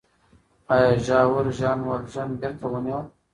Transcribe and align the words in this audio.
آیا 0.73 0.91
ژاور 1.05 1.45
ژان 1.59 1.79
والژان 1.87 2.29
بېرته 2.41 2.65
ونیوه؟ 2.69 3.01